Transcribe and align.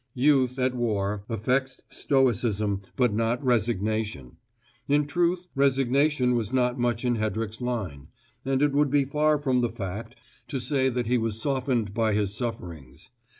Youth, 0.15 0.57
at 0.57 0.73
war, 0.73 1.25
affects 1.29 1.83
stoicism 1.87 2.81
but 2.95 3.13
not 3.13 3.45
resignation: 3.45 4.37
in 4.87 5.05
truth, 5.05 5.47
resignation 5.53 6.33
was 6.33 6.51
not 6.51 6.79
much 6.79 7.05
in 7.05 7.17
Hedrick's 7.17 7.61
line, 7.61 8.07
and 8.43 8.63
it 8.63 8.71
would 8.71 8.89
be 8.89 9.05
far 9.05 9.37
from 9.37 9.61
the 9.61 9.69
fact 9.69 10.15
to 10.47 10.59
say 10.59 10.89
that 10.89 11.05
he 11.05 11.19
was 11.19 11.39
softened 11.39 11.93
by 11.93 12.13
his 12.15 12.33
sufferings. 12.33 13.11